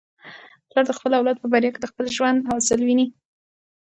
پلار 0.69 0.85
د 0.87 0.91
خپل 0.97 1.11
اولاد 1.15 1.37
په 1.39 1.47
بریا 1.51 1.71
کي 1.73 1.79
د 1.81 1.87
خپل 1.91 2.05
ژوند 2.15 2.45
حاصل 2.49 2.79
ویني. 2.83 3.07